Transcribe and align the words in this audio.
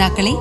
ശ്രോതാക്കളെ 0.00 0.32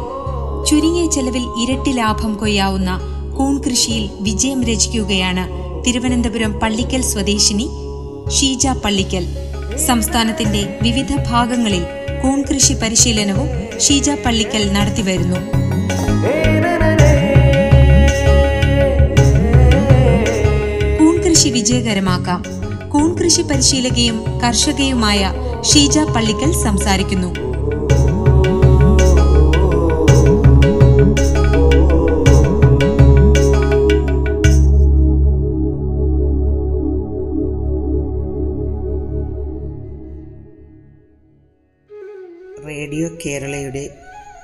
ചുരുങ്ങിയ 0.68 1.05
ചെലവിൽ 1.09 1.45
ഇരട്ടി 1.62 1.91
ലാഭം 1.91 2.34
കൊയ്യാവുന്ന 2.34 2.91
കൂൺ 3.38 3.55
കൃഷിയിൽ 3.63 4.09
വിജയം 4.22 4.59
രചിക്കുകയാണ് 4.63 5.44
തിരുവനന്തപുരം 5.86 6.52
പള്ളിക്കൽ 6.59 7.02
സ്വദേശിനി 7.02 7.66
ഷീജ 8.36 8.67
പള്ളിക്കൽ. 8.84 9.26
സംസ്ഥാനത്തിന്റെ 9.88 10.62
വിവിധ 10.81 11.12
ഭാഗങ്ങളിൽ 11.30 11.84
കൂൺ 12.23 12.40
കൃഷി 12.41 12.73
പരിശീലനവും 12.73 13.50
ഷീജ 13.80 14.09
പള്ളിക്കൽ 14.26 14.64
നടത്തിവരുന്നു 14.72 15.41
കൂൺ 21.00 21.17
കൃഷി 21.28 21.50
വിജയകരമാക്കാം. 21.50 22.41
കൂൺ 22.89 23.09
കൃഷി 23.20 23.41
പരിശീലകയും 23.41 24.20
കർഷകയുമായ 24.44 25.34
ഷീജ 25.72 25.98
പള്ളിക്കൽ 26.16 26.53
സംസാരിക്കുന്നു. 26.64 27.31
കേരളയുടെ 43.25 43.98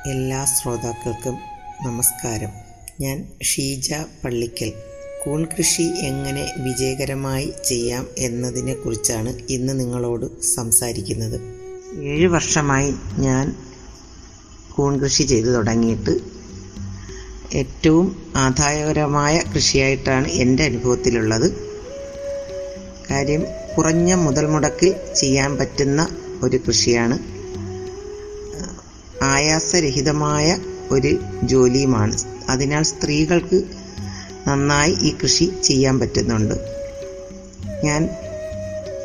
എല്ലാ 0.05 0.45
ശ്രോതാക്കൾക്കും 0.45 1.37
നമസ്കാരം. 1.85 2.49
ഞാൻ 3.01 3.27
ഷീജ 3.43 3.93
പള്ളിക്കൽ. 4.23 4.73
കൂൺ 5.25 5.45
കൃഷി 5.45 5.81
എങ്ങനെ 5.81 6.53
വിജയകരമായി 6.57 7.53
ചെയ്യാം 7.65 8.07
എന്നതിനെക്കുറിച്ചാണ് 8.17 9.39
ഇന്ന് 9.49 9.79
നിങ്ങളോട് 9.79 10.41
സംസാരിക്കുന്നത്. 10.41 11.41
ഏഴ് 12.01 12.27
വർഷമായി 12.27 12.93
ഞാൻ 13.17 13.55
കൂൺ 14.71 14.99
കൃഷി 14.99 15.23
ചെയ്തു 15.23 15.47
തുടങ്ങിയിട്ട് 15.47 16.19
ഏറ്റവും 17.53 18.33
ആദായകരമായ 18.35 19.41
കൃഷിയായിട്ടാണ് 19.55 20.27
എന്റെ 20.27 20.63
അനുഭവത്തിലുള്ളത്. 20.63 21.51
കാര്യം 23.11 23.45
കുറഞ്ഞ 23.77 24.13
മുതൽ 24.13 24.45
മുടക്കിൽ 24.45 24.95
ചെയ്യാൻ 25.15 25.57
പറ്റുന്ന 25.57 26.07
ഒരു 26.43 26.57
കൃഷിയാണ് 26.67 27.34
ആയാസരഹിതമായ 29.25 30.57
ഒരു 30.91 31.17
ജോലിയുമാണ്. 31.43 32.17
അതിനാൽ 32.49 32.83
സ്ത്രീകൾക്ക് 32.83 33.63
നന്നായി 34.47 34.91
ഈ 34.91 35.15
കൃഷി 35.23 35.53
ചെയ്യാൻ 35.63 35.99
പറ്റുന്നുണ്ട്. 35.99 36.55
ഞാൻ 37.83 38.09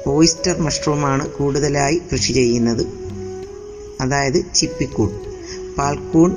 ഓയിസ്റ്റർ 0.06 0.58
മഷ്റൂമാണ് 0.58 1.28
കൂടുതലായി 1.28 2.02
കൃഷി 2.12 2.32
ചെയ്യുന്നത്. 2.32 2.86
അതായത് 4.00 4.54
ചിപ്പിക്കൂൺ. 4.54 5.20
പാൽക്കൂൺ 5.78 6.36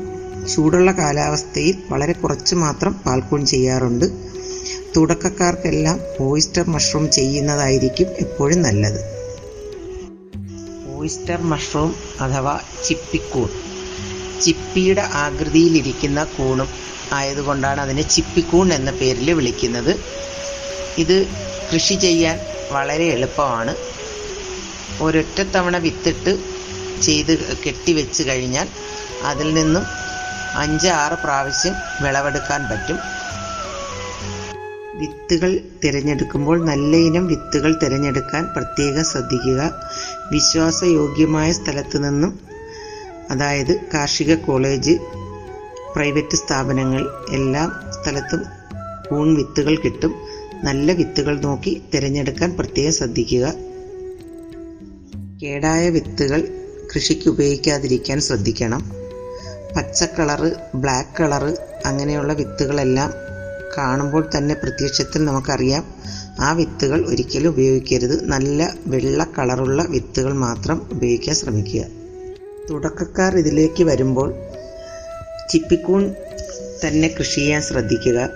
ചൂടുള്ള 0.55 0.91
കാലാവസ്ഥയിൽ 0.91 1.75
വളരെ 1.89 2.13
കുറച്ച് 2.13 2.55
മാത്രം 2.55 2.93
പാൽക്കൂൺ 2.93 3.45
ചെയ്യാറുണ്ട്. 3.45 4.05
തുടക്കക്കാർക്കെല്ലാം 4.95 5.99
ഓയിസ്റ്റർ 6.19 6.69
മഷ്റൂം 6.69 7.11
ചെയ്യുന്നതായിരിക്കും 7.11 8.07
എപ്പോഴും 8.07 8.61
നല്ലത്. 8.61 9.13
ഓയിസ്റ്റർ 10.95 11.41
മഷ്റൂം 11.41 11.95
അഥവാ 12.21 12.59
ചിപ്പിക്കൂൺ. 12.87 13.72
ചിപ്പിയുടെ 14.41 15.01
ആകൃതിയിലിരിക്കുന്ന 15.01 16.23
കൂണും 16.23 16.67
ആയതുകൊണ്ടാണ് 17.11 17.81
അതിനെ 17.81 18.01
ചിപ്പിക്കൂൺ 18.01 18.73
എന്ന 18.73 18.91
പേരിൽ 18.91 19.31
വിളിക്കുന്നത്. 19.31 19.99
ഇത് 20.97 21.27
കൃഷി 21.73 21.93
ചെയ്യാൻ 21.93 22.39
വളരെ 22.71 23.03
എളുപ്പമാണ്. 23.03 23.75
ഒരൊറ്റ 25.01 25.41
തവണ 25.41 25.77
വിത്തിട്ട് 25.77 26.39
ചെയ്ത് 27.01 27.57
കെട്ടിവെച്ച് 27.67 28.23
കഴിഞ്ഞാൽ 28.23 28.67
അതിൽ 29.23 29.53
നിന്നും 29.53 29.85
അഞ്ച് 30.55 30.87
ആറ് 30.87 31.13
പ്രാവശ്യം 31.13 31.73
വിളവെടുക്കാൻ 32.01 32.69
പറ്റും. 32.69 32.99
വിത്തുകൾ 34.95 35.59
തിരഞ്ഞെടുക്കുമ്പോൾ 35.83 36.65
നല്ല 36.65 36.95
ഇനം 36.95 37.27
വിത്തുകൾ 37.27 37.79
തിരഞ്ഞെടുക്കാൻ 37.83 38.45
പ്രത്യേകം 38.45 39.05
ശ്രദ്ധിക്കുക. 39.05 39.73
വിശ്വാസയോഗ്യമായ 40.31 41.51
സ്ഥലത്തു 41.51 41.97
നിന്നും 41.97 42.52
അതായത് 43.31 43.79
കാർഷിക 43.93 44.35
കോളേജ് 44.35 44.91
പ്രൈവറ്റ് 45.95 46.35
സ്ഥാപനങ്ങൾ 46.35 47.07
എല്ലാ 47.29 47.71
സ്ഥലത്തും 48.01 48.43
കൂൺ 49.09 49.35
വിത്തുകൾ 49.35 49.75
കിട്ടും. 49.75 50.15
നല്ല 50.63 50.91
വിത്തുകൾ 50.91 51.39
നോക്കി 51.39 51.83
തിരഞ്ഞെടുക്കാൻ 51.93 52.55
പ്രത്യേകം 52.59 52.93
ശ്രദ്ധിക്കുക. 52.93 53.53
കേടായ 55.43 55.89
വിത്തുകൾ 55.89 56.47
കൃഷിക്ക് 56.95 57.29
ഉപയോഗിക്കാതിരിക്കാൻ 57.29 58.21
ശ്രദ്ധിക്കണം. 58.21 58.91
പച്ച 59.75 60.03
കളറ് 60.03 60.51
ബ്ലാക്ക് 60.75 61.21
കളറ് 61.21 61.57
അങ്ങനെയുള്ള 61.85 62.33
വിത്തുകളെല്ലാം 62.33 63.13
കാണുമ്പോൾ 63.77 64.29
തന്നെ 64.37 64.55
പ്രത്യക്ഷത്തിൽ 64.55 65.25
നമുക്കറിയാം 65.25 65.85
ആ 66.39 66.51
വിത്തുകൾ 66.51 67.05
ഒരിക്കലും 67.07 67.49
ഉപയോഗിക്കരുത്. 67.49 68.25
നല്ല 68.25 68.73
വെള്ള 68.87 69.27
കളറുള്ള 69.37 69.85
വിത്തുകൾ 69.89 70.33
മാത്രം 70.33 70.87
ഉപയോഗിക്കാൻ 70.91 71.35
ശ്രമിക്കുക. 71.35 72.02
തുടക്കക്കാർ 72.69 73.37
ഇതിലേക്ക് 73.37 73.83
വരുമ്പോൾ 73.83 74.33
ചിപ്പിക്കൂൺ 75.49 76.15
തന്നെ 76.85 77.15
കൃഷി 77.19 77.35
ചെയ്യാൻ 77.35 77.61
ശ്രദ്ധിക്കുക. 77.61 78.29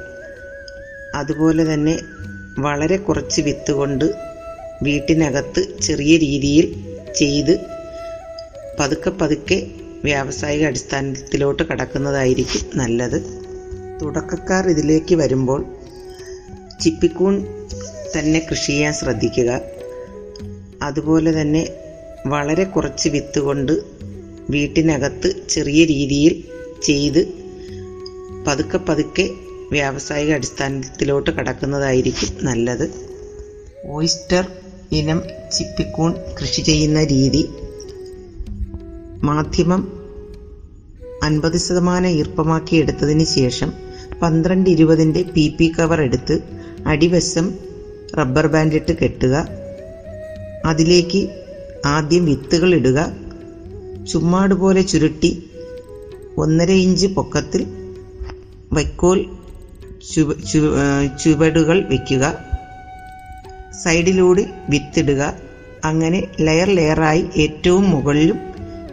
അതുപോലെ 1.15 1.73
തന്നെ 1.73 1.99
വളരെ 2.59 2.97
കുറച്ച് 2.97 3.41
വിത്ത് 3.41 3.71
കൊണ്ട് 3.71 4.05
വീട്ടിനകത്ത് 4.83 5.81
ചെറിയ 5.81 6.17
രീതിയിൽ 6.17 6.85
ചെയ്ത് 7.13 7.59
പതുക്കെ 8.79 9.09
പതുക്കെ 9.09 9.67
വ്യാവസായിക 10.03 10.65
അടിസ്ഥാനത്തിലോട്ട് 10.65 11.63
കടക്കുന്നതായിരിക്കും 11.63 12.77
നല്ലത്. 12.77 13.23
തുടക്കക്കാർ 14.01 14.69
ഇതിലേക്ക് 14.69 15.15
വരുമ്പോൾ 15.15 15.65
ചിപ്പിക്കൂൺ 16.81 17.45
തന്നെ 18.17 18.47
കൃഷി 18.51 18.67
ചെയ്യാൻ 18.67 18.93
ശ്രദ്ധിക്കുക. 18.93 19.61
അതുപോലെ 20.81 21.41
തന്നെ 21.41 21.69
വളരെ 22.25 22.63
കുറച്ച് 22.63 23.09
വിത്ത് 23.09 23.39
കൊണ്ട് 23.39 23.97
വീട്ടിനകത്ത് 24.49 25.47
ചെറിയ 25.49 25.85
രീതിയിൽ 25.85 26.43
ചെയ്ത് 26.83 27.33
പതുക്കെ 28.47 28.77
പതുക്കെ 28.77 29.29
വ്യാവസായിക 29.71 30.33
അടിസ്ഥാനത്തിലോട്ട് 30.33 31.29
കടക്കുന്നതായിരിക്കും 31.31 32.45
നല്ലത്. 32.45 32.91
ഓയിസ്റ്റർ 33.85 34.47
ഇനം 34.91 35.23
ചിപ്പിക്കൂൺ 35.57 36.13
കൃഷി 36.41 36.61
ചെയ്യുന്ന 36.61 37.03
രീതി. 37.03 37.49
മാധ്യമം 39.23 40.07
അൻപത് 41.23 41.57
ശതമാനം 41.57 42.09
ഈർപ്പമാക്കി 42.09 42.75
എടുത്തതിന് 42.75 43.23
ശേഷം 43.23 43.73
പന്ത്രണ്ട് 44.21 44.69
ഇരുപതിന്റെ 44.69 45.21
പി 45.21 45.55
പി 45.57 45.71
കവർ 45.79 46.01
എടുത്ത് 46.01 46.39
അടിവശം 46.85 47.53
റബ്ബർ 48.17 48.47
ബാൻഡിട്ട് 48.47 48.97
കെട്ടുക. 48.97 49.47
അതിലേക്ക് 50.65 51.43
ആദ്യം 51.85 52.25
വിത്തുകൾ 52.25 52.75
ഇടുക. 52.75 53.26
ചുമ്മാട് 54.09 54.53
പോലെ 54.53 54.81
ചുരുട്ടി 54.81 55.49
ഒന്നര 56.37 56.71
ഇഞ്ച് 56.71 57.07
പൊക്കത്തിൽ 57.07 57.67
വൈക്കോൽ 58.73 59.25
ചുവടുകൾ 61.23 61.87
വയ്ക്കുക 61.89 62.25
സൈഡിലൂടെ 63.83 64.45
വിത്തിടുക. 64.69 65.33
അങ്ങനെ 65.85 66.19
ലെയർ 66.39 66.69
ലെയറായി 66.69 67.29
ഏറ്റവും 67.37 67.89
മുകളിലും 67.89 68.39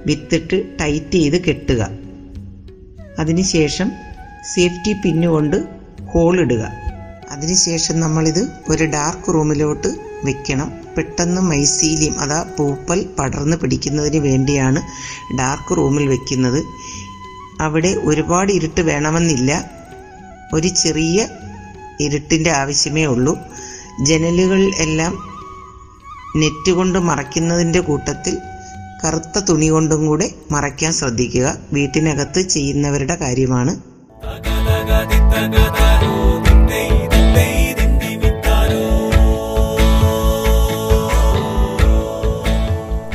വിത്തിട്ട് 0.06 0.56
ടൈറ്റ് 0.80 1.12
ചെയ്ത് 1.12 1.44
കെട്ടുക. 1.44 1.82
അതിനുശേഷം 3.18 3.90
സേഫ്റ്റി 4.54 4.92
പിന്നുകൊണ്ട് 4.92 5.56
ഹോളിടുക 6.12 6.72
അതിനുശേഷം 7.30 8.00
നമ്മളിത് 8.00 8.42
ഒരു 8.70 8.84
ഡാർക്ക് 8.84 9.34
റൂമിലോട്ട് 9.34 9.88
വെക്കണം. 10.24 10.83
പെട്ടെന്ന് 10.96 11.40
മൈസീലിയം 11.40 12.20
അതാ 12.20 12.46
പൂപ്പൽ 12.58 13.06
പടർന്നു 13.18 13.56
പിടിക്കുന്നതിന് 13.56 14.16
വേണ്ടിയാണ് 14.16 14.82
ഡാർക്ക് 15.38 15.76
റൂമിൽ 15.76 16.06
വെക്കുന്നത്. 16.06 16.64
അവിടെ 17.60 17.88
ഒരുപാട് 17.88 18.52
ഇരുട്ട് 18.52 18.80
വേണമെന്നില്ല. 18.80 19.70
ഒരു 20.54 20.68
ചെറിയ 20.68 21.28
ഇരുട്ടിന്റെ 22.00 22.50
ആവശ്യമേ 22.50 23.04
ഉള്ളൂ. 23.04 23.38
ജനലുകൾ 24.02 24.60
എല്ലാം 24.78 25.34
നെറ്റ് 26.36 26.70
കൊണ്ട് 26.70 26.98
മറയ്ക്കുന്നതിന്റെ 26.98 27.80
കൂട്ടത്തിൽ 27.80 28.38
കറുത്ത 29.04 29.38
തുണി 29.38 29.66
കൊണ്ടും 29.66 30.06
കൂടെ 30.06 30.34
മറയ്ക്കാൻ 30.50 30.92
ശ്രദ്ധിക്കുക. 30.92 31.56
വീട്ടിനകത്ത് 31.72 32.40
ചെയ്യുന്നവരുടെ 32.40 33.14
കാര്യമാണ്. 33.14 33.94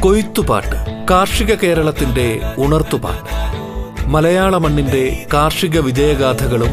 കൊയ്ത്തുപാട്ട് 0.10 1.08
കാർഷിക 1.10 1.56
കേരളത്തിന്റെ 1.56 2.42
ഉണർത്തുപാട്ട്. 2.58 3.30
മലയാള 4.08 4.58
മണ്ണിന്റെ 4.58 5.26
കാർഷിക 5.34 5.80
വിജയഗാഥകളും 5.80 6.70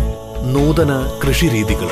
നൂതന 0.52 1.20
കൃഷിരീതികളും. 1.26 1.90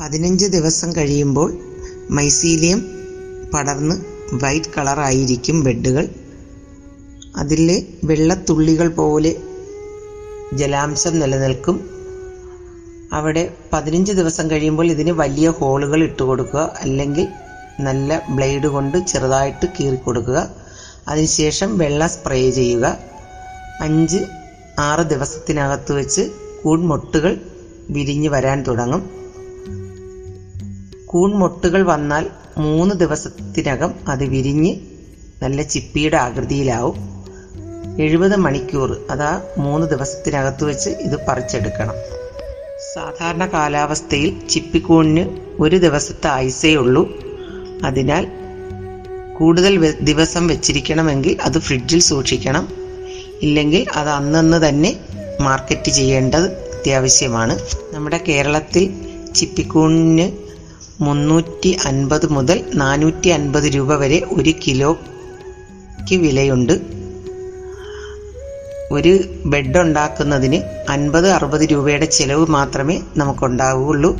പതിനഞ്ച് 0.00 0.46
ദിവസം 0.46 0.96
കഴിയുമ്പോൾ 0.96 1.58
മൈസീലിയം 2.10 2.84
പടർന്ന് 3.54 3.94
വൈറ്റ് 4.32 4.66
കളറായിരിക്കും 4.78 5.64
ബെഡുകൾ. 5.64 6.08
അതിലെ 7.36 7.82
വെള്ളത്തുള്ളികൾ 8.04 8.88
പോലെ 8.88 9.36
ജലാംശം 10.54 11.18
നിലനിൽക്കും. 11.20 11.93
അവിടെ 13.14 13.50
പതിനഞ്ച് 13.72 14.12
ദിവസം 14.12 14.50
കഴിയുമ്പോൾ 14.50 14.86
ഇതിന് 14.86 15.10
വലിയ 15.10 15.50
ഹോളുകൾ 15.50 16.02
ഇട്ട് 16.02 16.22
കൊടുക്കുക 16.22 16.72
അല്ലെങ്കിൽ 16.80 17.28
നല്ല 17.80 18.22
ബ്ലേഡ് 18.30 18.66
കൊണ്ട് 18.66 18.98
ചെറുതായിട്ട് 18.98 19.66
കീറി 19.80 19.96
കൊടുക്കുക 19.96 20.50
അതിനുശേഷം 21.08 21.78
വെള്ളം 21.78 22.08
സ്പ്രേ 22.08 22.50
ചെയ്യുക. 22.50 22.98
അഞ്ച് 23.80 24.24
ആറ് 24.78 25.00
ദിവസത്തിനകത്ത് 25.00 25.92
വെച്ച് 25.92 26.30
കൂൺമൊട്ടുകൾ 26.64 27.40
വിരിഞ്ഞ് 27.90 28.28
വരാൻ 28.28 28.62
തുടങ്ങും. 28.62 29.10
കൂൺമൊട്ടുകൾ 31.06 31.82
വന്നാൽ 31.82 32.30
മൂന്ന് 32.58 32.94
ദിവസത്തിനകം 32.94 33.94
അത് 34.08 34.24
വിരിഞ്ഞ് 34.24 34.76
നല്ല 35.42 35.62
ചിപ്പിയുടെ 35.62 36.16
ആകൃതിയിലാവും. 36.16 36.96
എഴുപത് 38.02 38.36
മണിക്കൂർ 38.36 39.06
അതാ 39.10 39.42
മൂന്ന് 39.58 39.86
ദിവസത്തിനകത്ത് 39.86 40.64
വെച്ച് 40.64 40.90
ഇത് 40.90 41.26
പറിച്ചെടുക്കണം. 41.28 42.23
സാധാരണ 42.94 43.46
കാലാവസ്ഥയിൽ 43.46 44.48
ചിപ്പിക്കൂണിന് 44.48 45.22
ഒരു 45.60 45.76
ദിവസത്തെ 45.76 46.28
ആയുസേ 46.28 46.74
ഉള്ളൂ. 46.74 47.12
അതിനാൽ 47.84 48.26
കൂടുതൽ 49.36 49.90
ദിവസം 49.90 50.46
വെച്ചിരിക്കണമെങ്കിൽ 50.46 51.36
അത് 51.42 51.58
ഫ്രിഡ്ജിൽ 51.58 51.98
സൂക്ഷിക്കണം. 51.98 52.68
ഇല്ലെങ്കിൽ 53.42 53.86
അത് 53.96 54.08
അന്നന്ന് 54.08 54.68
തന്നെ 54.68 55.00
മാർക്കറ്റ് 55.40 55.90
ചെയ്യേണ്ടത് 55.90 56.46
അത്യാവശ്യമാണ്. 56.74 57.58
നമ്മുടെ 57.94 58.20
കേരളത്തിൽ 58.28 58.94
ചിപ്പിക്കൂണിന് 59.34 60.32
മുന്നൂറ്റി 61.00 61.76
അൻപത് 61.86 62.26
മുതൽ 62.26 62.70
നാനൂറ്റി 62.74 63.28
അൻപത് 63.28 63.64
രൂപ 63.64 63.94
വരെ 63.94 64.22
ഒരു 64.32 64.54
കിലോയ്ക്ക് 64.66 66.14
വിലയുണ്ട്. 66.14 67.03
ഒരു 68.92 69.24
ബെഡ് 69.44 69.78
ഉണ്ടാക്കുന്നതിന് 69.78 70.90
അൻപത് 70.90 71.28
അറുപത് 71.30 71.60
രൂപയുടെ 71.60 72.04
ചിലവ് 72.04 72.46
മാത്രമേ 72.46 73.00
നമുക്കുണ്ടാവുകയുള്ളൂ. 73.16 74.16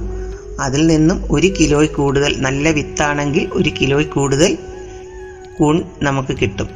അതിൽ 0.60 0.86
നിന്നും 0.86 1.24
ഒരു 1.30 1.46
കിലോയിൽ 1.46 1.88
കൂടുതൽ 1.88 2.36
നല്ല 2.38 2.70
വിത്താണെങ്കിൽ 2.70 3.48
ഒരു 3.52 3.70
കിലോയിൽ 3.80 4.06
കൂടുതൽ 4.06 4.58
കൂൺ 5.58 5.82
നമുക്ക് 6.02 6.36
കിട്ടും. 6.38 6.68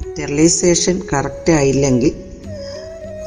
സ്റ്റെറിലൈസേഷൻ 0.00 1.02
കറക്റ്റ് 1.12 1.52
ആയില്ലെങ്കിൽ 1.52 2.12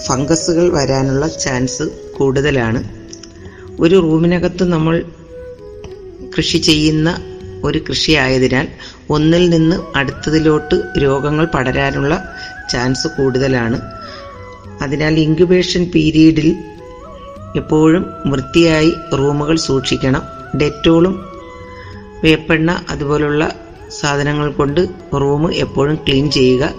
ഫംഗസുകൾ 0.05 0.69
വരാനുള്ള 0.69 1.27
ചാൻസ് 1.27 1.83
കൂടുതലാണ്. 2.17 2.83
ഒരു 3.79 3.95
റൂമിനകത്ത് 3.95 4.63
നമ്മൾ 4.63 5.05
കൃഷി 6.37 6.57
ചെയ്യുന്ന 6.57 7.21
ഒരു 7.63 7.83
കൃഷി 7.89 8.11
ആയതിനാൽ 8.11 8.67
ഒന്നിൽ 9.09 9.49
നിന്ന് 9.49 9.97
അടുത്തതിലോട്ട് 9.97 10.81
രോഗങ്ങൾ 11.03 11.45
പടരാനുള്ള 11.45 12.33
ചാൻസ് 12.69 13.07
കൂടുതലാണ്. 13.07 13.81
അതിനാൽ 14.81 15.19
ഇൻക്യുബേഷൻ 15.19 15.91
പീരീഡിൽ 15.95 16.63
എപ്പോഴും 17.55 18.05
വൃത്തിയായി 18.25 18.93
റൂമുകൾ 19.13 19.57
സൂക്ഷിക്കണം. 19.57 20.21
ഡെറ്റോളും 20.61 21.29
വേപ്പെണ്ണ 22.23 22.83
അതുപോലുള്ള 22.89 23.55
സാധനങ്ങൾ 23.99 24.51
കൊണ്ട് 24.51 24.87
റൂം 25.13 25.53
എപ്പോഴും 25.53 25.95
ക്ലീൻ 25.95 26.31
ചെയ്യുക. 26.31 26.73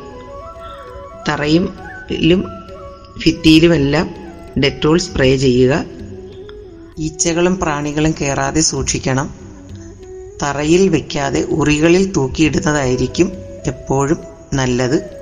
തറയിലും 1.29 2.45
ഭിത്തിയിലുമെല്ലാം 3.27 4.15
ഡെറ്റോൾ 4.65 4.99
സ്പ്രേ 4.99 5.37
ചെയ്യുക. 5.37 5.85
ഈച്ചകളും 6.99 7.59
പ്രാണികളും 7.59 8.15
കയറാതെ 8.21 8.61
സൂക്ഷിക്കണം. 8.61 9.35
തറയിൽ 10.43 10.89
വെക്കാതെ 10.89 11.43
ഉറികളിൽ 11.43 12.13
തൂക്കിയിടുന്നതായിരിക്കും 12.13 13.33
എപ്പോഴും 13.67 14.19
നല്ലത്. 14.55 15.20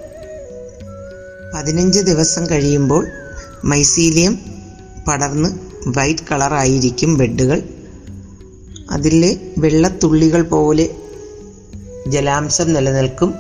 പതിനഞ്ച് 1.55 2.01
ദിവസം 2.01 2.51
കഴിയുമ്പോൾ 2.51 3.07
മൈസീലിയം 3.65 4.39
പടർന്ന് 5.09 5.49
വൈറ്റ് 5.99 6.21
കളറായിരിക്കും 6.31 7.17
ബെഡുകൾ. 7.17 7.63
അതിലെ 8.91 9.41
വെള്ളത്തുള്ളികൾ 9.59 10.43
പോലെ 10.43 10.95
ജലാംശം 12.07 12.73
നിലനിൽക്കും. 12.73 13.35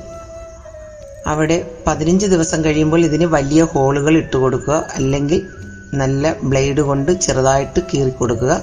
അവിടെ 1.27 1.71
പതിനഞ്ച് 1.87 2.27
ദിവസം 2.27 2.65
കഴിയുമ്പോൾ 2.65 3.05
ഇതിന് 3.05 3.25
വലിയ 3.25 3.63
ഹോളുകൾ 3.63 4.17
ഇട്ട് 4.17 4.37
കൊടുക്കുക 4.37 4.87
അല്ലെങ്കിൽ 4.95 5.47
നല്ല 5.95 6.37
ബ്ലേഡ് 6.43 6.81
കൊണ്ട് 6.81 7.21
ചെറുതായിട്ട് 7.21 7.81
കീറി 7.95 8.11
കൊടുക്കുക 8.11 8.63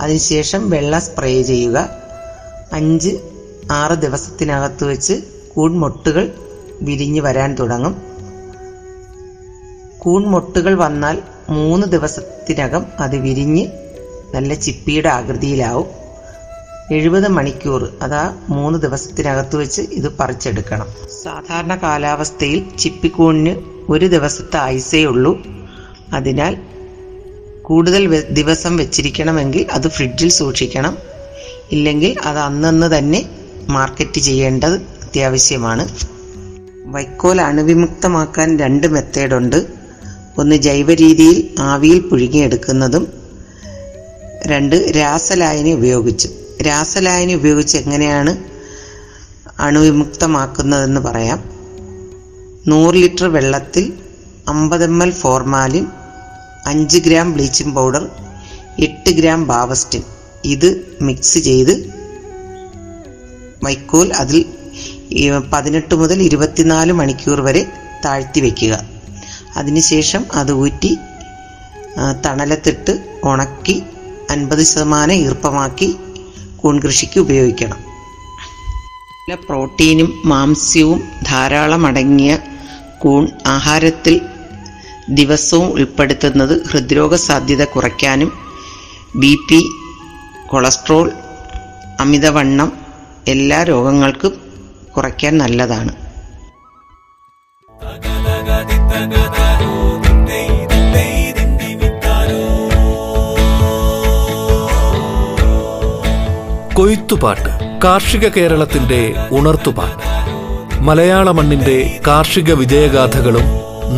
അതിനുശേഷം 0.00 0.70
വെള്ളം 0.70 1.00
സ്പ്രേ 1.00 1.42
ചെയ്യുക. 1.42 1.90
അഞ്ച് 2.72 3.18
ആറ് 3.70 3.98
ദിവസത്തിനകത്ത് 3.98 4.84
വെച്ച് 4.84 5.22
കൂൺമൊട്ടുകൾ 5.54 6.32
വിരിഞ്ഞ് 6.82 7.20
വരാൻ 7.20 7.54
തുടങ്ങും. 7.54 8.05
കൂൺമൊട്ടുകൾ 10.06 10.74
വന്നാൽ 10.74 11.22
മൂന്ന് 11.50 11.86
ദിവസത്തിനകം 11.86 12.86
അത് 13.00 13.16
വിരിഞ്ഞ് 13.16 13.66
നല്ല 14.34 14.54
ചിപ്പിയുടെ 14.54 15.08
ആകൃതിയിലാവും. 15.08 15.86
എഴുപത് 16.94 17.28
മണിക്കൂർ 17.28 17.88
അതാ 18.02 18.34
മൂന്ന് 18.48 18.78
ദിവസത്തിനകത്ത് 18.78 19.56
വെച്ച് 19.56 19.82
ഇത് 19.82 20.16
പറിച്ചെടുക്കണം. 20.16 20.86
സാധാരണ 21.22 21.76
കാലാവസ്ഥയിൽ 21.76 22.76
ചിപ്പിക്കൂണിന് 22.78 23.56
ഒരു 23.88 24.06
ദിവസത്തെ 24.06 24.56
ആയുസേ 24.56 25.04
ഉള്ളൂ. 25.04 25.42
അതിനാൽ 26.12 26.56
കൂടുതൽ 27.62 28.20
ദിവസം 28.20 28.76
വെച്ചിരിക്കണമെങ്കിൽ 28.76 29.66
അത് 29.72 29.88
ഫ്രിഡ്ജിൽ 29.88 30.28
സൂക്ഷിക്കണം. 30.28 30.98
ഇല്ലെങ്കിൽ 31.72 32.16
അത് 32.24 32.38
അന്നന്ന് 32.38 32.98
തന്നെ 32.98 33.28
മാർക്കറ്റ് 33.68 34.20
ചെയ്യേണ്ടത് 34.20 34.74
അത്യാവശ്യമാണ്. 34.74 35.88
വൈക്കോൽ 36.86 37.40
അണുവിമുക്തമാക്കാൻ 37.40 38.58
രണ്ട് 38.58 38.86
മെത്തേഡുണ്ട് 38.86 39.85
ഒന്ന് 40.38 40.56
ജൈവ 40.56 40.94
രീതിയിൽ 40.94 41.54
ആവിയിൽ 41.58 42.00
പുഴുങ്ങിയെടുക്കുന്നതും 42.00 43.12
രണ്ട് 44.46 44.92
രാസലായനി 44.96 45.70
ഉപയോഗിച്ച്. 45.70 46.28
രാസലായനി 46.66 47.32
ഉപയോഗിച്ച് 47.32 47.76
എങ്ങനെയാണ് 47.76 48.36
അണുവിമുക്തമാക്കുന്നതെന്ന് 49.60 51.00
പറയാം. 51.00 51.50
നൂറ് 52.66 52.94
ലിറ്റർ 52.94 53.32
വെള്ളത്തിൽ 53.32 53.92
അമ്പത് 54.48 54.84
എം 54.84 55.02
എൽ 55.02 55.10
ഫോർമാലിൻ 55.10 55.86
അഞ്ച് 56.66 56.98
ഗ്രാം 56.98 57.32
ബ്ലീച്ചിങ് 57.32 57.74
പൗഡർ 57.74 58.08
എട്ട് 58.78 59.10
ഗ്രാം 59.10 59.46
ബാവസ്റ്റിൻ. 59.46 60.02
ഇത് 60.44 60.98
മിക്സ് 61.02 61.38
ചെയ്ത് 61.38 61.74
വൈക്കോൽ 63.64 64.12
അതിൽ 64.12 64.44
പതിനെട്ട് 65.52 65.94
മുതൽ 65.94 66.22
ഇരുപത്തിനാല് 66.22 66.92
മണിക്കൂർ 66.92 67.40
വരെ 67.40 67.66
താഴ്ത്തി 68.04 68.40
വയ്ക്കുക 68.40 68.95
അതിനുശേഷം 69.56 70.22
അത് 70.40 70.52
ഊറ്റി 70.62 70.92
തണലത്തിട്ട് 72.24 72.92
ഉണക്കി 73.30 73.76
അൻപത് 74.30 74.62
ശതമാനം 74.70 75.16
ഈർപ്പമാക്കി 75.24 75.88
കൂൺ 76.60 76.74
കൃഷിക്ക് 76.84 77.18
ഉപയോഗിക്കണം. 77.20 77.80
നല്ല 79.18 79.34
പ്രോട്ടീനും 79.48 80.08
മാംസ്യവും 80.32 81.00
ധാരാളം 81.30 81.82
അടങ്ങിയ 81.86 82.32
കൂൺ 83.02 83.24
ആഹാരത്തിൽ 83.46 84.16
ദിവസവും 85.18 85.68
ഉൾപ്പെടുത്തുന്നത് 85.72 86.54
ഹൃദ്രോഗ 86.70 87.14
സാധ്യത 87.26 87.64
കുറയ്ക്കാനും 87.64 88.32
ബി 89.22 89.32
പി 89.48 89.60
കൊളസ്ട്രോൾ 90.46 91.06
അമിതവണ്ണം 92.00 92.72
എല്ലാ 93.34 93.60
രോഗങ്ങൾക്കും 93.62 94.34
കുറയ്ക്കാൻ 94.96 95.34
നല്ലതാണ്. 95.38 95.92
കൊയ്ത്തുപാട്ട് 106.76 107.80
കാർഷിക 107.84 108.28
കേരളത്തിന്റെ 108.28 109.14
ഉണർത്തുപാട്ട്. 109.30 110.08
മലയാള 110.82 111.30
മണ്ണിന്റെ 111.30 112.00
കാർഷിക 112.06 112.52
വിജയഗാഥകളും 112.52 113.42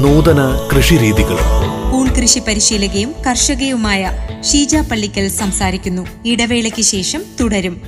നൂതന 0.02 0.68
കൃഷിരീതികളും. 0.76 2.14
കൃഷി 2.22 2.38
പരിശീലകയും 2.38 3.14
കർഷകയുമായ 3.26 4.10
ഷീജ 4.50 4.76
പള്ളിക്കൽ 4.76 5.28
സംസാരിക്കുന്നു. 5.28 6.06
ഇടവേളയ്ക്ക് 6.26 6.82
ശേഷം 6.82 7.22
തുടരും. 7.40 7.80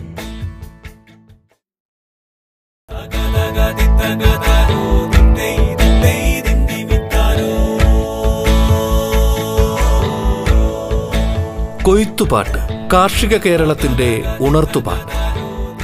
കൊയ്ത്തുപാട്ട് 11.83 12.80
കാർഷിക 12.93 13.37
കേരളത്തിന്റെ 13.37 14.23
ഉണർത്തുപാട്ട്. 14.41 15.17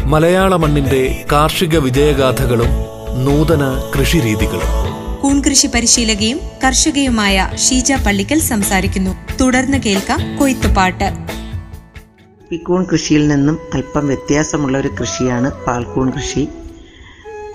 മലയാള 0.06 0.56
മണ്ണിന്റെ 0.56 1.24
കാർഷിക 1.32 1.78
വിജയഗാഥകളും 1.78 2.68
നൂതന 3.24 3.90
കൃഷിരീതികളും. 3.98 4.70
കൂൺ 5.22 5.40
കൃഷി 5.40 5.66
പരിശീലകയും 5.66 6.40
കർഷകയുമായ 6.64 7.50
ഷീജ 7.68 7.92
പള്ളിക്കൽ 7.92 8.38
സംസാരിക്കുന്നു. 8.38 9.10
തുടർന്ന് 9.40 9.78
കേൾക്കാം 9.78 10.36
കൊയ്ത്തുപാട്ട്. 10.36 11.12
പിക്കൂൺ 12.50 12.86
കൃഷിയിൽ 12.92 13.28
നിന്നും 13.28 13.58
അല്പം 13.74 14.06
വ്യത്യാസമുള്ള 14.06 14.78
ഒരു 14.78 14.88
കൃഷിയാണ് 15.00 15.50
പാൽക്കൂൺ 15.52 16.10
കൃഷി. 16.10 16.48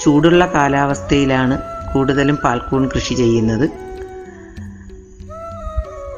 ചൂടുള്ള 0.02 0.46
കാലാവസ്ഥയിലാണ് 0.46 1.58
കൂടുതലും 1.94 2.36
പാൽക്കൂൺ 2.36 2.90
കൃഷി 2.96 3.14
ചെയ്യുന്നത്. 3.14 3.70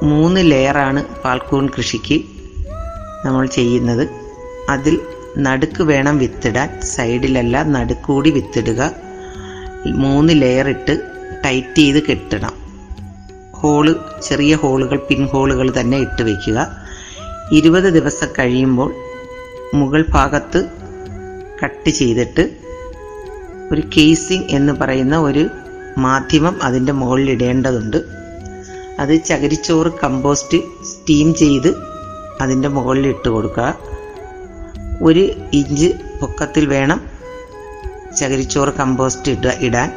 മൂന്ന് 0.03 0.51
ലെയറാണ് 0.51 1.03
പാൽക്കൂൺ 1.23 1.69
കൃഷിക്ക് 1.77 2.32
നമ്മൾ 3.25 3.45
ചെയ്യുന്നത്. 3.45 4.09
അതിൽ 4.69 4.99
നടുക്ക് 5.37 5.83
വേണം 5.83 6.17
വിത്തിടാൻ. 6.17 6.81
സൈഡിലല്ല 6.81 7.63
നടുക്കൂടി 7.63 8.29
വിത്തിടുക. 8.29 8.91
മൂന്ന് 9.87 10.41
ലെയർ 10.41 10.69
ഇട്ട് 10.69 11.01
ടൈറ്റ് 11.45 11.75
ചെയ്ത് 11.75 12.03
കെട്ടണം. 12.03 12.53
ഹോൾ 13.51 13.95
ചെറിയ 14.23 14.55
ഹോളുകൾ 14.55 14.97
പിൻ 15.09 15.25
ഹോളുകൾ 15.25 15.73
തന്നെ 15.79 15.97
ഇട്ട് 15.97 16.23
വയ്ക്കുക 16.23 16.77
ഇരുപത് 17.51 17.83
ദിവസം 17.83 18.27
കഴിയുമ്പോൾ 18.39 18.93
മുകൾ 19.73 20.05
ഭാഗത്ത് 20.09 20.69
കട്ട് 21.63 21.89
ചെയ്തിട്ട് 21.89 22.49
ഒരു 23.71 23.83
കേസിംഗ് 23.97 24.45
എന്ന് 24.49 24.73
പറയുന്ന 24.73 25.19
ഒരു 25.19 25.49
മാധ്യമം 25.97 26.63
അതിന്റെ 26.63 26.91
മുകളിൽ 26.91 27.31
ഇടേണ്ടതുണ്ട്. 27.31 27.97
അത് 28.99 29.23
ചകിരിച്ചോറ് 29.23 29.87
കമ്പോസ്റ്റ് 30.03 30.57
സ്റ്റീം 30.83 31.35
ചെയ്ത് 31.35 31.92
അതിന്റെ 32.41 32.67
മുകളിൽ 32.67 33.07
ഇട്ട് 33.07 33.29
കൊടുക്കുക. 33.29 33.79
ഒരു 35.01 35.31
ഇഞ്ച് 35.53 35.93
പൊക്കത്തിൽ 36.21 36.65
വേണം 36.65 37.01
ചകിരിച്ചോറ് 38.17 38.69
കമ്പോസ്റ്റ് 38.69 39.31
ഇട 39.31 39.47
ഇടാൻ. 39.59 39.93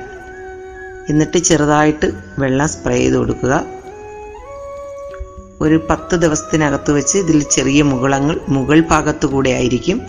എന്നിട്ട് 1.09 1.39
ചെറുതായിട്ട് 1.39 2.13
വെള്ളം 2.39 2.69
സ്പ്രേ 2.69 2.97
ചെയ്ത് 2.97 3.17
കൊടുക്കുക. 3.17 3.65
ഒരു 5.61 5.87
പത്ത് 5.91 6.17
ദിവസത്തിനകത്ത് 6.17 6.93
വെച്ച് 6.93 7.19
ഇതിൽ 7.19 7.43
ചെറിയ 7.43 7.83
മുകുളങ്ങൾ 7.83 8.41
മുകൾ 8.49 8.81
ഭാഗത്തു 8.81 9.27
കൂടെ 9.27 9.51
ആയിരിക്കും 9.51 10.03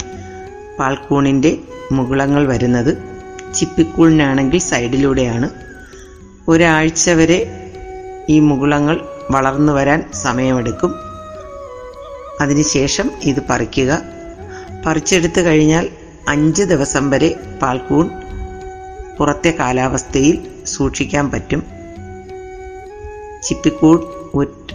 പാൽക്കൂണിന്റെ 0.79 1.57
മുകുളങ്ങൾ 1.91 2.47
വരുന്നത്. 2.47 2.97
ചിപ്പിക്കൂണിനാണെങ്കിൽ 3.53 4.59
സൈഡിലൂടെയാണ്. 4.59 5.49
ഒരാഴ്ച 6.47 7.09
വരെ 7.09 7.71
ഈ 8.29 8.39
മുകുളങ്ങൾ 8.39 9.01
വളർന്നു 9.31 9.73
വരാൻ 9.73 10.09
സമയമെടുക്കും. 10.13 11.06
അതിനുശേഷം 12.41 13.11
ഇത് 13.21 13.39
പറിക്കുക. 13.49 14.01
പറിച്ചെടുത്തു 14.85 15.41
കഴിഞ്ഞാൽ 15.41 15.89
അഞ്ച് 16.27 16.63
ദിവസം 16.63 17.09
വരെ 17.09 17.39
പാൽക്കൂൺ 17.61 18.09
പുറത്തെ 19.17 19.55
കാലാവസ്ഥയിൽ 19.59 20.47
സൂക്ഷിക്കാൻ 20.65 21.31
പറ്റും. 21.31 21.63
ചിപ്പിക്കൂൺ 23.43 23.97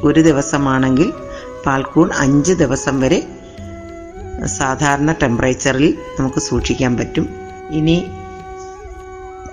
ഒരു 0.05 0.21
ദിവസമാണെങ്കിൽ 0.21 1.13
പാൽക്കൂൺ 1.67 2.11
അഞ്ച് 2.19 2.53
ദിവസം 2.53 3.01
വരെ 3.01 3.29
സാധാരണ 4.47 5.13
ടെമ്പറേച്ചറിൽ 5.13 5.99
നമുക്ക് 6.21 6.41
സൂക്ഷിക്കാൻ 6.41 6.97
പറ്റും. 6.97 7.29
ഇനി 7.71 8.07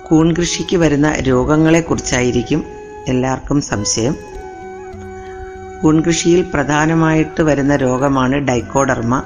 കൂൺ 0.08 0.32
കൃഷിക്ക് 0.32 0.76
വരുന്ന 0.76 1.14
രോഗങ്ങളെക്കുറിച്ചായിരിക്കും 1.14 2.64
എല്ലാവർക്കും 3.08 3.60
സംശയം. 3.60 4.16
കൂൺ 5.82 6.00
കൃഷിയിൽ 6.00 6.44
പ്രധാനമായിട്ട് 6.54 7.42
വരുന്ന 7.42 7.76
രോഗമാണ് 7.76 8.36
ഡൈക്കോഡർമ. 8.36 9.22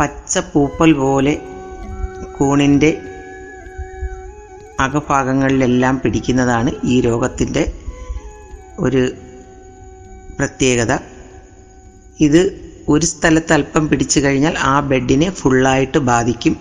പച്ച 0.00 0.38
പൂപ്പൽ 0.38 0.92
പോലെ 0.92 1.38
കൂണിന്റെ 2.38 3.02
അകഭാഗങ്ങളിലെല്ലാം 4.80 6.00
പിടിക്കുന്നതാണ് 6.00 6.70
ഈ 6.84 7.00
രോഗത്തിന്റെ 7.00 7.72
ഒരു 8.78 9.12
പ്രത്യേകത. 10.38 10.98
ഇത് 12.20 12.60
ഒരു 12.88 13.06
സ്ഥലത്ത് 13.06 13.52
അല്പം 13.52 13.88
പിടിച്ചു 13.88 14.20
കഴിഞ്ഞാൽ 14.20 14.58
ആ 14.58 14.80
ബെഡിനെ 14.80 15.30
ഫുള്ളായിട്ട് 15.30 15.98
ബാധിക്കും. 15.98 16.56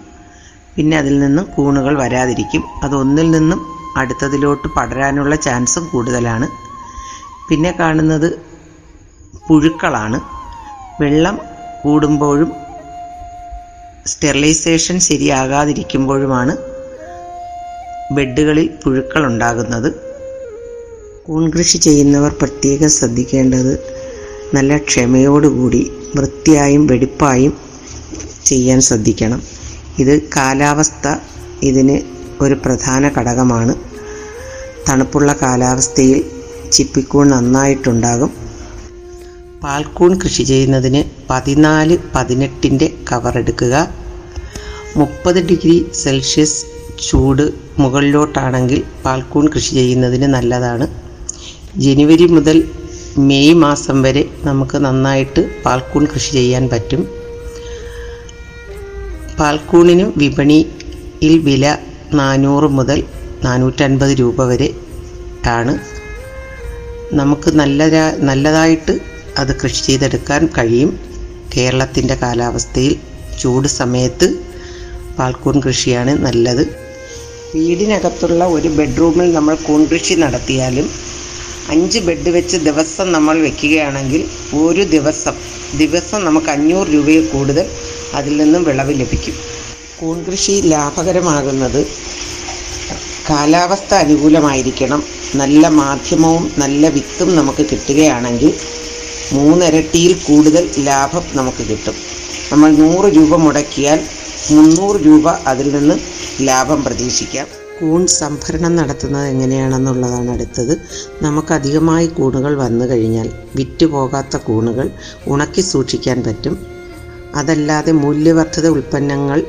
പിന്നെ 0.76 0.98
അതിൽ 0.98 1.20
നിന്നും 1.20 1.48
കൂണുകൾ 1.56 1.98
വരാതിരിക്കും. 1.98 2.64
അതൊന്നിൽ 2.84 3.32
നിന്നും 3.32 3.62
അടുത്തതിലോട്ട് 3.98 4.68
പടരാനുള്ള 4.68 5.36
ചാൻസും 5.36 5.86
കൂടുതലാണ്. 5.86 6.48
പിന്നെ 7.50 7.76
കാണുന്നത് 7.80 8.48
പുഴുക്കളാണ്. 9.48 10.22
വെള്ളം 11.02 11.40
കൂടുമ്പോഴും 11.84 12.52
സ്റ്റെറിലൈസേഷൻ 14.08 15.00
ശരിയാകാതിരിക്കുമ്പോഴുമാണ് 15.00 16.58
ബെഡുകളിൽ 18.12 18.70
പുഴുക്കൾ 18.84 19.26
ഉണ്ടാകുന്നത് 19.26 20.08
കൂൺ 21.28 21.50
കൃഷി 21.50 21.78
ചെയ്യുന്നവർ 21.78 22.36
പ്രത്യേകം 22.42 22.90
ശ്രദ്ധിക്കേണ്ടത് 22.90 23.84
നല്ല 24.54 24.78
ക്ഷമയോടുകൂടി 24.78 25.92
വൃത്തിയായും 26.16 26.88
വെടിപ്പായും 26.88 27.58
ചെയ്യാൻ 28.46 28.82
ശ്രദ്ധിക്കണം. 28.82 29.44
ഇത് 30.00 30.22
കാലാവസ്ഥ 30.22 31.16
ഇതിന് 31.64 32.02
ഒരു 32.44 32.54
പ്രധാന 32.54 33.10
ഘടകമാണ്. 33.18 33.76
തണുപ്പുള്ള 34.90 35.36
കാലാവസ്ഥയിൽ 35.42 36.26
ചിപ്പിക്കൂൺ 36.72 37.30
നന്നായിട്ടുണ്ടാകും. 37.30 38.47
പാൽക്കൂൺ 39.64 40.20
കൃഷി 40.20 40.44
ചെയ്യുന്നതിന് 40.44 41.04
പതിനാല് 41.30 41.98
പതിനെട്ടിന്റെ 42.16 42.88
കവർ 43.12 43.38
എടുക്കുക. 43.38 43.76
മുപ്പത് 44.96 45.40
ഡിഗ്രി 45.48 45.86
സെൽഷ്യസ് 45.94 46.66
ചൂട് 47.08 47.54
മുകളിലോട്ടാണെങ്കിൽ 47.80 48.84
പാൽക്കൂൺ 49.06 49.48
കൃഷി 49.48 49.74
ചെയ്യുന്നതിന് 49.74 50.28
നല്ലതാണ്. 50.28 50.88
ജനുവരി 51.78 52.26
മുതൽ 52.26 52.70
മെയ് 53.18 53.54
മാസം 53.54 54.02
വരെ 54.02 54.30
നമുക്ക് 54.44 54.78
നന്നായിട്ട് 54.78 55.50
പാൽക്കൂൺ 55.66 56.06
കൃഷി 56.06 56.32
ചെയ്യാൻ 56.32 56.70
പറ്റും. 56.70 57.08
പാൽക്കൂണിന് 59.40 60.12
വിപണിയിൽ 60.18 61.38
വില 61.50 61.78
നാനൂറ് 62.14 62.68
മുതൽ 62.70 63.04
നാനൂറ്റൻപത് 63.44 64.10
രൂപ 64.10 64.44
വരെ 64.46 64.76
ആണ്. 65.50 65.76
നമുക്ക് 67.14 67.50
നല്ല 67.52 67.84
നല്ലതായിട്ട് 68.18 69.17
അത് 69.38 69.52
കൃഷി 69.62 69.82
ചെയ്തെടുക്കാൻ 69.82 70.50
കഴിയും. 70.58 70.92
കേരളത്തിന്റെ 71.58 72.16
കാലാവസ്ഥയിൽ 72.16 72.96
ചൂട് 73.42 73.68
സമയത്ത് 73.68 74.28
പാൽക്കൂൺ 75.18 75.60
കൃഷിയാണ് 75.60 76.12
നല്ലത്. 76.26 76.64
വീടിനകത്തുള്ള 77.56 78.46
ഒരു 78.46 78.68
ബെഡ്റൂമിൽ 78.68 79.34
നമ്മൾ 79.34 79.56
കൂൺ 79.56 79.86
കൃഷി 79.86 80.14
നടത്തിയാലും 80.14 80.88
അഞ്ച് 81.70 82.00
ബെഡ് 82.00 82.30
വെച്ച് 82.30 82.58
ദിവസം 82.58 83.12
നമ്മൾ 83.12 83.38
വെക്കുകയാണെങ്കിൽ 83.40 84.22
ഒരു 84.54 84.84
ദിവസം 84.96 85.36
ദിവസം 85.78 86.26
നമുക്ക് 86.26 86.50
അഞ്ഞൂറ് 86.52 86.88
രൂപയിൽ 86.88 87.26
കൂടുതൽ 87.26 87.66
അതിൽ 88.14 88.38
നിന്നും 88.38 88.64
വിളവ് 88.64 88.94
ലഭിക്കും. 89.00 89.36
കൂൺ 90.00 90.18
കൃഷി 90.24 90.62
ലാഭകരമാകുന്നത് 90.66 91.88
കാലാവസ്ഥ 93.30 93.94
അനുകൂലമായിരിക്കണം. 93.94 95.04
നല്ല 95.36 95.68
മാധ്യമവും 95.68 96.52
നല്ല 96.58 96.88
വിത്തും 96.88 97.36
നമുക്ക് 97.36 97.66
കിട്ടുകയാണെങ്കിൽ 97.72 98.54
മൂന്നിരട്ടിയിൽ 99.34 100.14
കൂടുതൽ 100.14 100.70
ലാഭം 100.80 101.22
നമുക്ക് 101.34 101.64
കിട്ടും. 101.70 101.96
നമ്മൾ 102.52 102.70
നൂറ് 102.72 103.14
രൂപ 103.14 103.36
മുടക്കിയാൽ 103.36 104.00
മുന്നൂറ് 104.52 105.02
രൂപ 105.06 105.30
അതിൽ 105.30 105.78
നിന്ന് 105.78 105.96
ലാഭം 106.42 106.84
പ്രതീക്ഷിക്കാം. 106.84 107.48
കൂൺ 107.80 108.08
സംഭരണം 108.08 108.76
നടത്തുന്നത് 108.76 109.28
എങ്ങനെയാണെന്നുള്ളതാണ് 109.28 110.30
അടുത്തത്. 110.32 110.78
നമുക്ക് 111.22 111.54
അധികമായി 111.54 112.08
കൂണുകൾ 112.08 112.56
വന്നു 112.56 112.86
കഴിഞ്ഞാൽ 112.86 113.30
വിറ്റുപോകാത്ത 113.56 114.38
കൂണുകൾ 114.38 114.90
ഉണക്കി 115.28 115.62
സൂക്ഷിക്കാൻ 115.62 116.24
പറ്റും. 116.24 116.68
അതല്ലാതെ 117.36 117.92
മൂല്യവർദ്ധിത 117.92 118.68
ഉൽപ്പന്നങ്ങൾ 118.68 119.44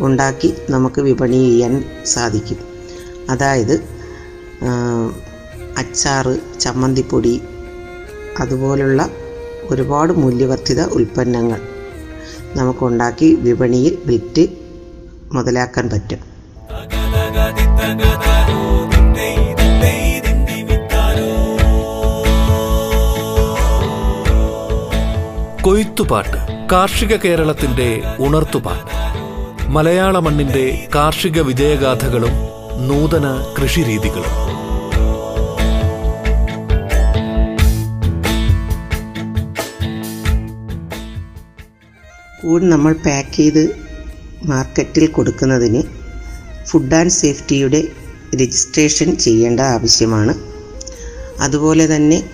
ഉണ്ടാക്കി 0.00 0.54
നമുക്ക് 0.70 1.00
വിപണി 1.00 1.50
ചെയ്യാൻ 1.50 1.84
സാധിക്കും. 2.04 2.58
അതായത് 3.30 3.74
അച്ചാറ് 5.78 6.60
ചമ്മന്തിപ്പൊടി 6.60 7.42
അതുപോലുള്ള 8.38 9.08
ഒരുപാട് 9.70 10.12
മൂല്യവർദ്ധിത 10.12 10.84
ഉൽപ്പന്നങ്ങൾ 10.84 11.60
നമുക്കുണ്ടാക്കി 12.56 13.34
വിപണിയിൽ 13.34 13.98
വിറ്റ് 14.06 14.48
മുതലാക്കാൻ 15.32 15.90
പറ്റും. 15.90 16.34
കൊയ്ത്തുപാട്ട് 25.62 26.68
കാർഷിക 26.72 27.16
കേരളത്തിന്റെ 27.16 28.02
ഉണർത്തുപാട്ട്. 28.20 28.94
മലയാള 29.70 30.18
മണ്ണിന്റെ 30.18 30.88
കാർഷിക 30.94 31.40
വിജയഗാഥകളും 31.40 32.30
നൂതന 32.88 33.54
കൃഷിരീതികളും. 33.62 34.53
കൂൺ 42.44 42.70
നമ്മൾ 42.70 42.92
പാക്ക് 42.92 43.36
ചെയ്ത് 43.36 43.76
മാർക്കറ്റിൽ 44.44 45.06
കൊടുക്കുന്നതിന് 45.06 45.82
ഫുഡ് 46.66 46.94
ആൻഡ് 46.94 47.10
സേഫ്റ്റിയുടെ 47.10 47.88
രജിസ്ട്രേഷൻ 48.34 49.16
ചെയ്യേണ്ട 49.16 49.60
ആവശ്യമാണ്. 49.60 50.34
അതുപോലെ 51.40 51.96
തന്നെ 51.96 52.30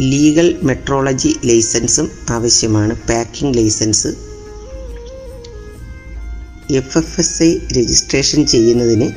ലീഗൽ 0.00 0.58
മെട്രോളജി 0.62 1.36
ലൈസൻസും 1.44 2.10
ആവശ്യമാണ്. 2.30 3.08
Packing 3.08 3.58
licence 3.58 4.08
F 6.70 6.98
F 6.98 7.20
S 7.20 7.42
I 7.42 7.58
registration 7.58 8.46
ചെയ്യുന്നതിന് 8.46 9.08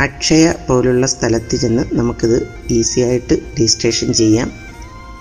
അക്ഷയ 0.00 0.54
പോലുള്ള 0.68 1.06
സ്ഥലത്ത് 1.06 1.56
ചെന്ന് 1.56 1.82
നമുക്കിത് 1.92 2.48
ഈസിയായിട്ട് 2.70 3.34
രജിസ്ട്രേഷൻ 3.34 4.12
ചെയ്യാം. 4.12 4.63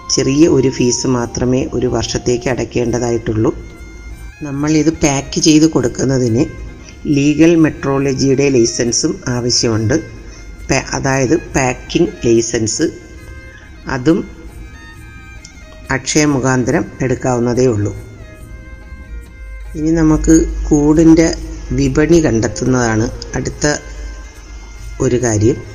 ചെറിയ 0.10 0.48
ഒരു 0.48 0.70
ഫീസ് 0.70 1.08
മാത്രമേ 1.08 1.70
ഒരു 1.74 1.88
വർഷത്തേക്ക് 1.88 2.50
അടയ്ക്കേണ്ടതായിട്ടുള്ളൂ. 2.50 3.56
നമ്മളിത് 4.42 4.94
പാക്ക് 4.94 5.40
ചെയ്ത് 5.42 5.66
കൊടുക്കുന്നതിന് 5.70 6.46
ലീഗൽ 7.06 7.56
മെട്രോളജിയുടെ 7.56 8.50
ലൈസൻസും 8.50 9.22
ആവശ്യമുണ്ട്. 9.28 9.94
അതായത് 10.94 11.38
പാക്കിംഗ് 11.38 12.10
ലൈസൻസ്. 12.26 12.84
അതും 13.88 14.32
അക്ഷയ 15.92 16.26
മുഖാന്തരം 16.26 16.86
എടുക്കാവുന്നതേ 17.02 17.66
ഉള്ളൂ. 17.66 17.96
ഇനി 19.76 19.92
നമുക്ക് 19.92 20.66
കൂടിന്റെ 20.70 21.36
വിപണി 21.72 22.26
കണ്ടെത്തുന്നതാണ് 22.26 23.12
അടുത്ത 23.36 23.76
ഒരു 25.02 25.24
കാര്യം. 25.24 25.73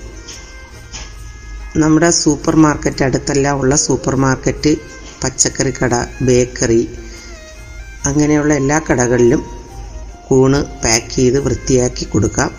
നമ്മുടെ 1.83 2.09
സൂപ്പർ 2.21 2.55
മാർക്കറ്റ് 2.65 3.03
അടുത്തെല്ലാം 3.07 3.57
ഉള്ള 3.63 3.75
സൂപ്പർ 3.83 4.15
മാർക്കറ്റ് 4.25 4.71
പച്ചക്കറി 5.23 5.73
കട 5.77 5.95
ബേക്കറി 6.29 6.83
അങ്ങനെയുള്ള 8.09 8.53
എല്ലാ 8.61 8.79
കടകളിലും 8.87 9.43
കൂണ് 10.29 10.59
പാക്ക് 10.83 11.11
ചെയ്ത് 11.17 11.39
വൃത്തിയാക്കി 11.45 12.05
കൊടുക്കാം. 12.13 12.51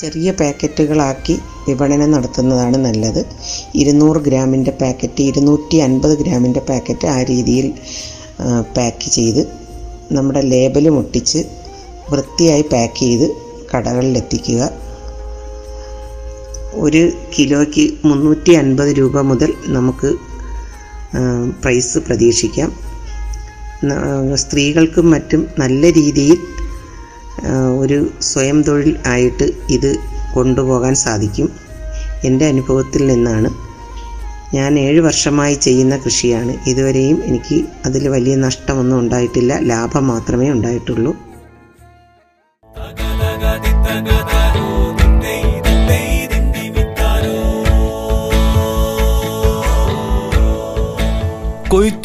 ചെറിയ 0.00 0.28
പാക്കറ്റുകളാക്കി 0.40 1.34
വിപണനം 1.66 2.10
നടത്തുന്നതാണ് 2.14 2.78
നല്ലത്. 2.86 3.20
ഇരുന്നൂറ് 3.80 4.20
ഗ്രാമിന്റെ 4.28 4.72
പാക്കറ്റ് 4.82 5.22
ഇരുന്നൂറ്റി 5.30 5.78
അൻപത് 5.86 6.14
ഗ്രാമിന്റെ 6.22 6.62
പാക്കറ്റ് 6.70 7.08
ആ 7.16 7.18
രീതിയിൽ 7.30 7.68
പാക്ക് 8.78 9.08
ചെയ്ത് 9.18 9.42
നമ്മുടെ 10.16 10.42
ലേബലും 10.52 10.96
ഒട്ടിച്ച് 11.02 11.42
വൃത്തിയായി 12.12 12.64
പാക്ക് 12.74 13.00
ചെയ്ത് 13.04 13.26
കടകളിലെത്തിക്കുക. 13.70 14.62
ഒരു 16.76 17.12
കിലോയ്ക്ക് 17.34 17.94
മുന്നൂറ്റി 18.04 18.52
അൻപത് 18.52 18.88
രൂപ 18.88 19.20
മുതൽ 19.20 19.54
നമുക്ക് 19.66 20.10
പ്രൈസ് 21.62 21.98
പ്രതീക്ഷിക്കാം. 21.98 22.70
സ്ത്രീകൾക്കും 24.34 25.10
മറ്റും 25.10 25.46
നല്ല 25.58 25.90
രീതിയിൽ 25.92 26.38
ഒരു 27.78 28.10
സ്വയം 28.20 28.62
തൊഴിൽ 28.62 28.98
ആയിട്ട് 29.06 29.46
ഇത് 29.70 29.96
കൊണ്ടുപോകാൻ 30.34 30.94
സാധിക്കും. 30.94 31.48
എന്റെ 32.24 32.44
അനുഭവത്തിൽ 32.46 33.06
നിന്നാണ്. 33.06 33.50
ഞാൻ 34.54 34.78
ഏഴ് 34.78 35.00
വർഷമായി 35.00 35.54
ചെയ്യുന്ന 35.54 35.96
കൃഷിയാണ്. 35.96 36.52
ഇതുവരെയും 36.66 37.22
എനിക്ക് 37.24 37.64
അതിൽ 37.86 38.08
വലിയ 38.08 38.34
നഷ്ടമൊന്നും 38.36 39.00
ഉണ്ടായിട്ടില്ല. 39.00 39.58
ലാഭം 39.60 40.06
മാത്രമേ 40.06 40.50
ഉണ്ടായിട്ടുള്ളൂ. 40.50 41.12